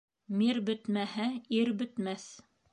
[0.39, 1.29] Мир бөтмәһә,
[1.61, 2.29] ир бөтмәҫ.